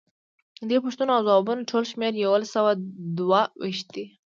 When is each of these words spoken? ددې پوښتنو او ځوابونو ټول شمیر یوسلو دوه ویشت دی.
ددې 0.67 0.77
پوښتنو 0.85 1.11
او 1.15 1.21
ځوابونو 1.27 1.67
ټول 1.69 1.83
شمیر 1.91 2.13
یوسلو 2.15 2.71
دوه 3.17 3.41
ویشت 3.61 3.87
دی. 3.95 4.05